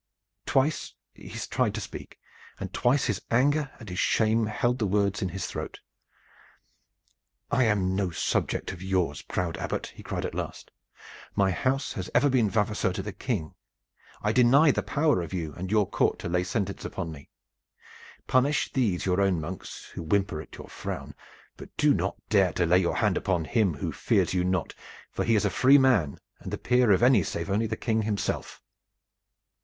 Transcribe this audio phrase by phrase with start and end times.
[0.47, 2.17] Twice he tried to speak,
[2.59, 5.79] and twice his anger and his shame held the words in his throat.
[7.51, 10.71] "I am no subject of yours, proud Abbot!" he cried at last.
[11.35, 13.53] "My house has ever been vavasor to the King.
[14.23, 17.29] I deny the power of you and your court to lay sentence upon me.
[18.25, 21.13] Punish these your own monks, who whimper at your frown,
[21.57, 24.73] but do not dare to lay your hand upon him who fears you not,
[25.11, 28.01] for he is a free man, and the peer of any save only the King
[28.01, 28.63] himself."